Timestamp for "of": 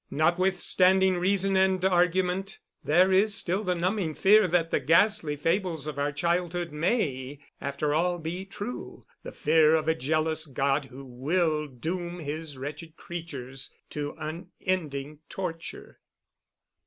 5.85-5.99, 9.75-9.87